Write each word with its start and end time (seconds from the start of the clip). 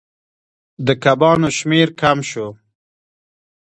د 0.85 0.87
کبانو 1.03 1.49
شمیر 1.57 1.87
کم 2.01 2.17
شو. 2.29 2.47